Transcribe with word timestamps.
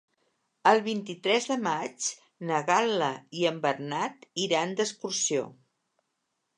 El 0.69 0.79
vint-i-tres 0.87 1.49
de 1.49 1.57
maig 1.67 2.09
na 2.51 2.63
Gal·la 2.71 3.13
i 3.43 3.47
en 3.53 3.63
Bernat 3.69 4.29
iran 4.49 4.77
d'excursió. 4.83 5.49